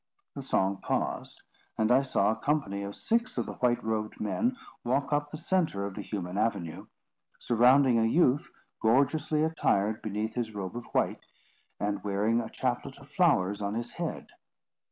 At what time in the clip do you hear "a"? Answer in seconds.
2.31-2.35, 7.99-8.05, 12.41-12.49